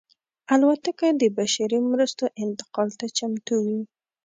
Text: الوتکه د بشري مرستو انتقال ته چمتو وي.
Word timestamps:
الوتکه 0.53 1.07
د 1.21 1.23
بشري 1.37 1.79
مرستو 1.89 2.25
انتقال 2.43 2.89
ته 2.99 3.05
چمتو 3.17 3.55
وي. 3.65 3.81